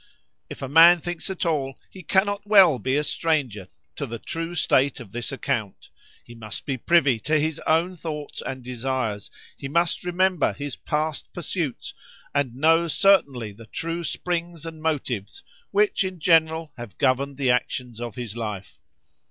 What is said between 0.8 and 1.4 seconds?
thinks